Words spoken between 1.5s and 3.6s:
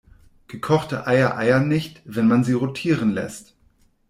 nicht, wenn man sie rotieren lässt.